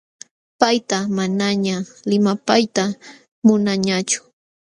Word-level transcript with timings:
Payta 0.59 0.97
manañaq 1.17 1.85
limapayta 2.09 2.83
munaañachu. 3.45 4.19